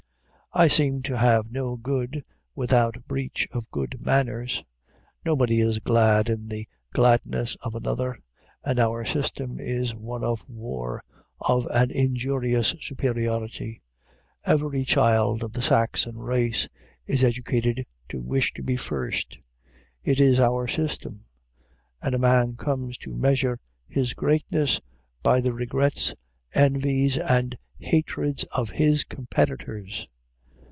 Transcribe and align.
I 0.53 0.67
seem 0.67 1.01
to 1.03 1.17
have 1.17 1.49
no 1.49 1.77
good, 1.77 2.23
without 2.55 3.07
breach 3.07 3.47
of 3.53 3.71
good 3.71 4.05
manners. 4.05 4.65
Nobody 5.23 5.61
is 5.61 5.79
glad 5.79 6.27
in 6.27 6.47
the 6.49 6.67
gladness 6.91 7.55
of 7.63 7.73
another, 7.73 8.19
and 8.61 8.77
our 8.77 9.05
system 9.05 9.61
is 9.61 9.95
one 9.95 10.25
of 10.25 10.43
war, 10.49 11.01
of 11.39 11.67
an 11.67 11.89
injurious 11.89 12.75
superiority. 12.81 13.79
Every 14.45 14.83
child 14.83 15.41
of 15.41 15.53
the 15.53 15.61
Saxon 15.61 16.17
race 16.17 16.67
is 17.05 17.23
educated 17.23 17.85
to 18.09 18.19
wish 18.21 18.51
to 18.55 18.61
be 18.61 18.75
first. 18.75 19.37
It 20.03 20.19
is 20.19 20.37
our 20.37 20.67
system; 20.67 21.23
and 22.01 22.13
a 22.13 22.19
man 22.19 22.57
comes 22.57 22.97
to 22.97 23.15
measure 23.15 23.57
his 23.87 24.13
greatness 24.13 24.81
by 25.23 25.39
the 25.39 25.53
regrets, 25.53 26.13
envies, 26.53 27.17
and 27.17 27.57
hatreds 27.79 28.43
of 28.53 28.71
his 28.71 29.05
competitors. 29.05 30.09